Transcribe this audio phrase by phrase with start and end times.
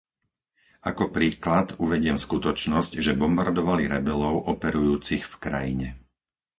[0.89, 5.87] Ako príklad uvediem skutočnosť, že bombardovali rebelov operujúcich v krajine.